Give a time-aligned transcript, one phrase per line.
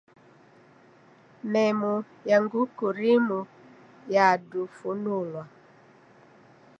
[1.51, 1.93] Memu
[2.29, 3.39] ya nguku rimu
[4.13, 5.43] yadufunulwa.